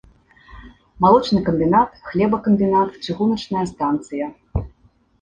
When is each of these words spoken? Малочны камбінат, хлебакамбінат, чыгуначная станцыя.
Малочны 1.05 1.39
камбінат, 1.51 1.89
хлебакамбінат, 2.09 3.01
чыгуначная 3.05 3.65
станцыя. 3.77 4.35